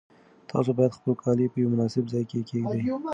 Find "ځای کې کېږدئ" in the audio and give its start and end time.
2.11-2.79